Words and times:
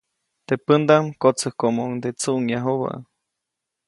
Teʼ 0.47 0.61
pändaʼm 0.65 1.05
kotsäjkomoʼuŋde 1.21 2.09
tsuʼŋyajubä. 2.19 2.91